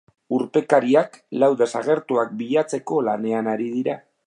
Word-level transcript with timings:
Urpekariak 0.35 1.19
lau 1.43 1.51
desagertuak 1.59 2.33
bilatzeko 2.41 3.01
lanean 3.11 3.53
ari 3.55 3.71
dira. 3.79 3.99